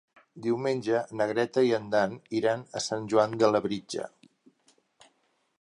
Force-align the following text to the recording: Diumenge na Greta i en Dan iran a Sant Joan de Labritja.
Diumenge 0.45 1.01
na 1.19 1.27
Greta 1.31 1.63
i 1.67 1.69
en 1.79 1.85
Dan 1.95 2.17
iran 2.39 2.65
a 2.81 2.85
Sant 2.89 3.07
Joan 3.15 3.39
de 3.45 3.53
Labritja. 3.57 4.11